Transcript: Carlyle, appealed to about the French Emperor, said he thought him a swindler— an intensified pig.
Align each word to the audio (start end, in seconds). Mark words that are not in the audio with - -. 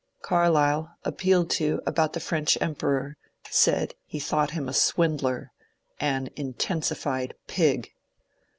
Carlyle, 0.23 0.95
appealed 1.03 1.51
to 1.51 1.79
about 1.85 2.13
the 2.13 2.19
French 2.19 2.57
Emperor, 2.59 3.17
said 3.51 3.93
he 4.07 4.19
thought 4.19 4.49
him 4.49 4.67
a 4.67 4.73
swindler— 4.73 5.51
an 5.99 6.27
intensified 6.35 7.35
pig. 7.45 7.91